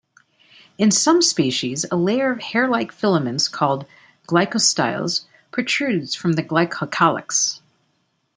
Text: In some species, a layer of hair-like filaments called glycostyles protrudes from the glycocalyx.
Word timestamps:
In 0.79 0.89
some 0.89 1.21
species, 1.21 1.85
a 1.91 1.95
layer 1.95 2.31
of 2.31 2.39
hair-like 2.41 2.91
filaments 2.91 3.47
called 3.47 3.85
glycostyles 4.27 5.25
protrudes 5.51 6.15
from 6.15 6.33
the 6.33 6.41
glycocalyx. 6.41 7.61